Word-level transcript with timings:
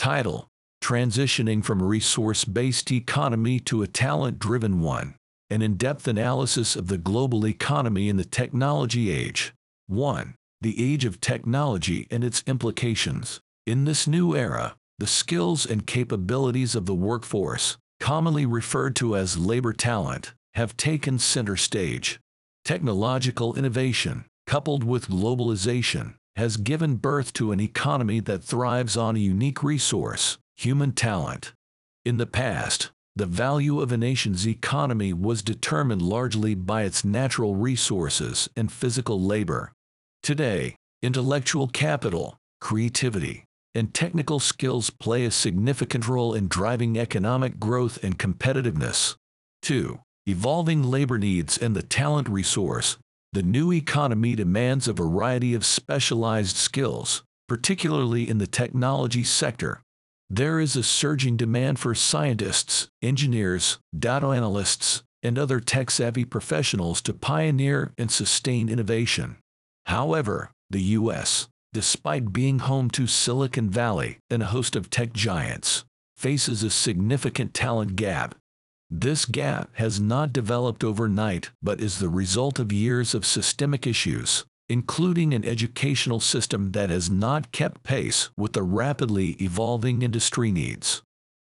Title 0.00 0.48
Transitioning 0.82 1.62
from 1.62 1.82
a 1.82 1.84
resource 1.84 2.46
based 2.46 2.90
economy 2.90 3.60
to 3.60 3.82
a 3.82 3.86
talent 3.86 4.38
driven 4.38 4.80
one. 4.80 5.16
An 5.50 5.60
in 5.60 5.76
depth 5.76 6.08
analysis 6.08 6.74
of 6.74 6.86
the 6.86 6.96
global 6.96 7.46
economy 7.46 8.08
in 8.08 8.16
the 8.16 8.24
technology 8.24 9.10
age. 9.10 9.52
1. 9.88 10.36
The 10.62 10.82
age 10.82 11.04
of 11.04 11.20
technology 11.20 12.06
and 12.10 12.24
its 12.24 12.42
implications. 12.46 13.40
In 13.66 13.84
this 13.84 14.06
new 14.06 14.34
era, 14.34 14.74
the 14.98 15.06
skills 15.06 15.66
and 15.66 15.86
capabilities 15.86 16.74
of 16.74 16.86
the 16.86 16.94
workforce, 16.94 17.76
commonly 18.00 18.46
referred 18.46 18.96
to 18.96 19.14
as 19.14 19.36
labor 19.36 19.74
talent, 19.74 20.32
have 20.54 20.78
taken 20.78 21.18
center 21.18 21.58
stage. 21.58 22.18
Technological 22.64 23.54
innovation, 23.54 24.24
coupled 24.46 24.82
with 24.82 25.08
globalization, 25.08 26.14
has 26.40 26.56
given 26.56 26.96
birth 26.96 27.34
to 27.34 27.52
an 27.52 27.60
economy 27.60 28.18
that 28.18 28.42
thrives 28.42 28.96
on 28.96 29.14
a 29.14 29.18
unique 29.18 29.62
resource, 29.62 30.38
human 30.56 30.90
talent. 30.90 31.52
In 32.06 32.16
the 32.16 32.24
past, 32.24 32.90
the 33.14 33.26
value 33.26 33.78
of 33.78 33.92
a 33.92 33.98
nation's 33.98 34.48
economy 34.48 35.12
was 35.12 35.42
determined 35.42 36.00
largely 36.00 36.54
by 36.54 36.84
its 36.84 37.04
natural 37.04 37.56
resources 37.56 38.48
and 38.56 38.72
physical 38.72 39.20
labor. 39.20 39.72
Today, 40.22 40.76
intellectual 41.02 41.68
capital, 41.68 42.38
creativity, 42.58 43.44
and 43.74 43.92
technical 43.92 44.40
skills 44.40 44.88
play 44.88 45.26
a 45.26 45.30
significant 45.30 46.08
role 46.08 46.32
in 46.32 46.48
driving 46.48 46.98
economic 46.98 47.60
growth 47.60 48.02
and 48.02 48.18
competitiveness. 48.18 49.14
2. 49.60 50.00
Evolving 50.24 50.84
labor 50.84 51.18
needs 51.18 51.58
and 51.58 51.76
the 51.76 51.82
talent 51.82 52.30
resource. 52.30 52.96
The 53.32 53.42
new 53.42 53.72
economy 53.72 54.34
demands 54.34 54.88
a 54.88 54.92
variety 54.92 55.54
of 55.54 55.64
specialized 55.64 56.56
skills, 56.56 57.22
particularly 57.48 58.28
in 58.28 58.38
the 58.38 58.46
technology 58.46 59.24
sector, 59.24 59.82
there 60.32 60.60
is 60.60 60.76
a 60.76 60.84
surging 60.84 61.36
demand 61.36 61.80
for 61.80 61.92
scientists, 61.92 62.86
engineers, 63.02 63.78
data 63.98 64.28
analysts, 64.28 65.02
and 65.24 65.36
other 65.36 65.58
tech 65.58 65.90
savvy 65.90 66.24
professionals 66.24 67.02
to 67.02 67.12
pioneer 67.12 67.92
and 67.98 68.12
sustain 68.12 68.68
innovation. 68.68 69.38
However, 69.86 70.52
the 70.70 70.82
U.S., 70.82 71.48
despite 71.72 72.32
being 72.32 72.60
home 72.60 72.90
to 72.90 73.08
Silicon 73.08 73.70
Valley 73.70 74.18
and 74.30 74.40
a 74.40 74.46
host 74.54 74.76
of 74.76 74.88
tech 74.88 75.12
giants, 75.12 75.84
faces 76.16 76.62
a 76.62 76.70
significant 76.70 77.52
talent 77.52 77.96
gap. 77.96 78.36
This 78.90 79.24
gap 79.24 79.70
has 79.74 80.00
not 80.00 80.32
developed 80.32 80.82
overnight 80.82 81.50
but 81.62 81.80
is 81.80 81.98
the 81.98 82.08
result 82.08 82.58
of 82.58 82.72
years 82.72 83.14
of 83.14 83.24
systemic 83.24 83.86
issues, 83.86 84.44
including 84.68 85.32
an 85.32 85.44
educational 85.44 86.18
system 86.18 86.72
that 86.72 86.90
has 86.90 87.08
not 87.08 87.52
kept 87.52 87.84
pace 87.84 88.30
with 88.36 88.52
the 88.52 88.64
rapidly 88.64 89.36
evolving 89.40 90.02
industry 90.02 90.50
needs. 90.50 91.02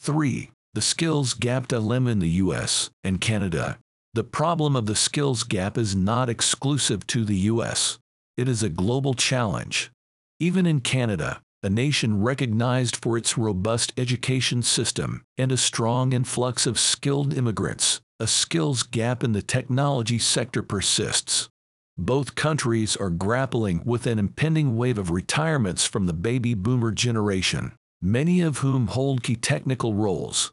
3. 0.00 0.50
The 0.74 0.82
skills 0.82 1.34
gap 1.34 1.68
dilemma 1.68 2.10
in 2.10 2.18
the 2.18 2.42
US 2.42 2.90
and 3.04 3.20
Canada. 3.20 3.78
The 4.14 4.24
problem 4.24 4.74
of 4.74 4.86
the 4.86 4.96
skills 4.96 5.44
gap 5.44 5.78
is 5.78 5.94
not 5.94 6.28
exclusive 6.28 7.06
to 7.08 7.24
the 7.24 7.36
US. 7.52 8.00
It 8.36 8.48
is 8.48 8.64
a 8.64 8.68
global 8.68 9.14
challenge. 9.14 9.92
Even 10.40 10.66
in 10.66 10.80
Canada, 10.80 11.40
a 11.62 11.70
nation 11.70 12.22
recognized 12.22 12.96
for 12.96 13.18
its 13.18 13.36
robust 13.36 13.92
education 13.96 14.62
system 14.62 15.24
and 15.36 15.50
a 15.50 15.56
strong 15.56 16.12
influx 16.12 16.66
of 16.66 16.78
skilled 16.78 17.36
immigrants, 17.36 18.00
a 18.20 18.26
skills 18.26 18.84
gap 18.84 19.24
in 19.24 19.32
the 19.32 19.42
technology 19.42 20.18
sector 20.18 20.62
persists. 20.62 21.48
Both 21.96 22.36
countries 22.36 22.96
are 22.96 23.10
grappling 23.10 23.82
with 23.84 24.06
an 24.06 24.20
impending 24.20 24.76
wave 24.76 24.98
of 24.98 25.10
retirements 25.10 25.84
from 25.84 26.06
the 26.06 26.12
baby 26.12 26.54
boomer 26.54 26.92
generation, 26.92 27.72
many 28.00 28.40
of 28.40 28.58
whom 28.58 28.86
hold 28.86 29.24
key 29.24 29.34
technical 29.34 29.94
roles. 29.94 30.52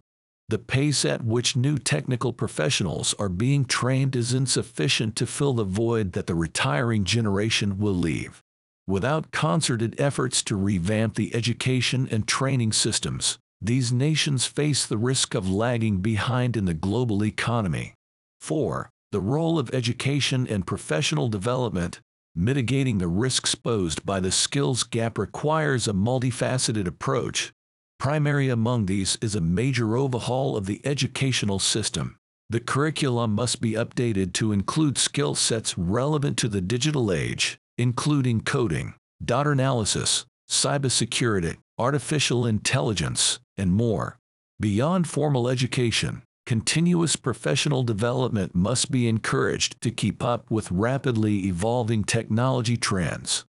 The 0.50 0.58
pace 0.58 1.06
at 1.06 1.23
which 1.23 1.56
new 1.56 1.78
technical 1.78 2.34
professionals 2.34 3.14
are 3.19 3.30
being 3.30 3.66
trained 3.66 4.16
is 4.16 4.34
insufficient 4.34 5.16
to 5.17 5.28
fill 5.28 5.53
the 5.53 5.64
void 5.64 6.13
that 6.13 6.25
the 6.25 6.35
retiring 6.35 7.03
generation 7.03 7.78
will 7.78 7.96
leave. 7.96 8.41
Without 8.88 9.31
concerted 9.31 10.00
efforts 10.00 10.44
to 10.44 10.56
revamp 10.56 11.16
the 11.16 11.34
education 11.35 12.07
and 12.12 12.28
training 12.28 12.72
systems, 12.72 13.38
these 13.62 13.91
nations 13.91 14.46
face 14.46 14.85
the 14.85 14.97
risk 14.97 15.34
of 15.34 15.50
lagging 15.50 15.97
behind 15.97 16.56
in 16.56 16.66
the 16.66 16.73
global 16.73 17.24
economy. 17.24 17.94
4 18.40 18.90
the 19.16 19.22
role 19.22 19.57
of 19.57 19.74
education 19.74 20.45
and 20.45 20.68
professional 20.68 21.29
development, 21.29 22.01
mitigating 22.35 22.97
the 22.97 23.07
risks 23.07 23.56
posed 23.56 24.06
by 24.06 24.19
the 24.19 24.29
skills 24.29 24.84
gap 24.84 25.18
requires 25.18 25.88
a 25.88 25.94
multifaceted 25.94 26.85
approach. 26.85 27.53
Primary 27.97 28.50
among 28.50 28.88
these 28.88 29.18
is 29.22 29.34
a 29.34 29.40
major 29.40 29.95
overhaul 29.95 30.57
of 30.57 30.66
the 30.66 30.81
educational 30.84 31.59
system. 31.59 32.18
The 32.50 32.59
curriculum 32.59 33.34
must 33.34 33.62
be 33.62 33.72
updated 33.72 34.34
to 34.34 34.51
include 34.51 34.97
skill 34.97 35.34
sets 35.34 35.78
relevant 35.78 36.38
to 36.40 36.50
the 36.50 36.59
digital 36.59 37.09
age, 37.09 37.57
including 37.78 38.41
coding, 38.41 38.94
data 39.24 39.52
analysis, 39.52 40.25
cybersecurity, 40.50 41.58
artificial 41.78 42.46
intelligence, 42.46 43.40
and 43.58 43.74
more. 43.74 44.18
Beyond 44.59 45.08
formal 45.08 45.50
education, 45.50 46.22
Continuous 46.46 47.16
professional 47.16 47.81
development 47.81 48.53
must 48.53 48.91
be 48.91 49.08
encouraged 49.08 49.81
to 49.81 49.90
keep 49.90 50.24
up 50.24 50.52
with 50.52 50.72
rapidly 50.72 51.47
evolving 51.47 52.03
technology 52.03 52.78
trends. 52.78 53.46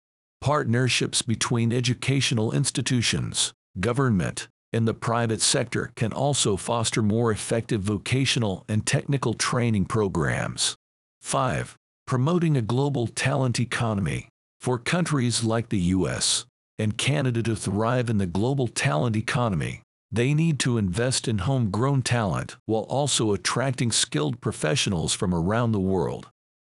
Partnerships 0.42 1.22
between 1.22 1.72
educational 1.72 2.52
institutions, 2.52 3.54
government, 3.80 4.48
and 4.74 4.86
the 4.86 4.92
private 4.92 5.40
sector 5.40 5.90
can 5.96 6.12
also 6.12 6.58
foster 6.58 7.00
more 7.00 7.30
effective 7.30 7.80
vocational 7.80 8.62
and 8.68 8.84
technical 8.84 9.32
training 9.32 9.86
programs. 9.86 10.76
5. 11.22 11.78
Promoting 12.06 12.56
a 12.56 12.62
global 12.62 13.06
talent 13.06 13.58
economy. 13.58 14.28
For 14.60 14.78
countries 14.78 15.42
like 15.42 15.70
the 15.70 15.78
US 15.78 16.44
and 16.78 16.98
Canada 16.98 17.42
to 17.42 17.56
thrive 17.56 18.10
in 18.10 18.18
the 18.18 18.26
global 18.26 18.68
talent 18.68 19.16
economy, 19.16 19.82
they 20.10 20.34
need 20.34 20.58
to 20.60 20.76
invest 20.78 21.26
in 21.26 21.38
homegrown 21.38 22.02
talent 22.02 22.56
while 22.66 22.82
also 22.82 23.32
attracting 23.32 23.90
skilled 23.90 24.40
professionals 24.40 25.14
from 25.14 25.34
around 25.34 25.72
the 25.72 25.80
world. 25.80 26.28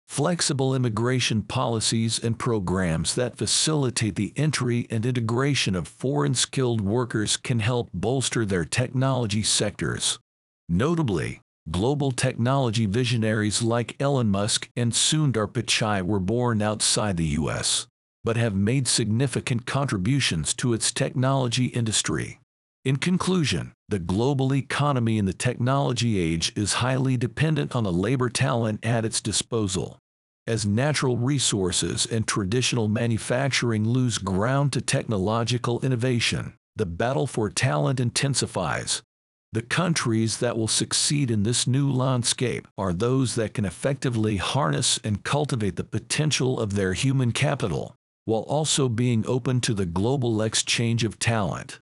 Flexible 0.08 0.76
immigration 0.76 1.42
policies 1.42 2.20
and 2.20 2.38
programs 2.38 3.16
that 3.16 3.38
facilitate 3.38 4.16
the 4.16 4.34
entry 4.36 4.86
and 4.92 5.06
integration 5.06 5.74
of 5.76 5.88
foreign 5.88 6.36
skilled 6.36 6.82
workers 6.82 7.36
can 7.36 7.60
help 7.60 7.90
bolster 7.94 8.46
their 8.46 8.66
technology 8.66 9.42
sectors. 9.42 10.20
Notably, 10.70 11.41
global 11.70 12.12
technology 12.12 12.86
visionaries 12.86 13.62
like 13.62 13.96
Elon 14.02 14.30
Musk 14.30 14.70
and 14.76 14.92
Sundar 14.92 15.48
Pichai 15.48 16.02
were 16.02 16.20
born 16.20 16.62
outside 16.62 17.18
the 17.18 17.26
U.S., 17.26 17.88
but 18.24 18.38
have 18.38 18.56
made 18.56 18.88
significant 18.88 19.66
contributions 19.66 20.54
to 20.56 20.74
its 20.74 20.92
technology 20.92 21.66
industry. 21.66 22.40
In 22.84 22.96
conclusion, 22.96 23.74
the 23.90 24.00
global 24.00 24.56
economy 24.56 25.20
in 25.20 25.26
the 25.26 25.34
technology 25.34 26.18
age 26.18 26.52
is 26.56 26.74
highly 26.74 27.16
dependent 27.16 27.76
on 27.76 27.84
the 27.84 27.92
labor 27.92 28.30
talent 28.30 28.84
at 28.84 29.06
its 29.06 29.22
disposal. 29.22 30.00
As 30.48 30.66
natural 30.66 31.18
resources 31.18 32.08
and 32.08 32.28
traditional 32.28 32.88
manufacturing 32.88 33.88
lose 33.88 34.18
ground 34.18 34.74
to 34.74 34.82
technological 34.82 35.80
innovation, 35.82 36.54
the 36.76 36.88
battle 36.88 37.28
for 37.28 37.50
talent 37.50 38.00
intensifies. 38.00 39.04
The 39.54 39.62
countries 39.62 40.38
that 40.38 40.58
will 40.58 40.70
succeed 40.70 41.30
in 41.30 41.44
this 41.44 41.68
new 41.68 41.92
landscape 41.92 42.70
are 42.78 42.94
those 42.94 43.36
that 43.36 43.54
can 43.54 43.66
effectively 43.66 44.38
harness 44.38 44.98
and 45.04 45.26
cultivate 45.26 45.76
the 45.76 45.84
potential 45.84 46.58
of 46.58 46.76
their 46.76 46.94
human 46.94 47.34
capital, 47.34 47.98
while 48.24 48.44
also 48.44 48.88
being 48.88 49.26
open 49.28 49.60
to 49.62 49.74
the 49.74 49.86
global 49.86 50.42
exchange 50.42 51.04
of 51.04 51.20
talent. 51.20 51.81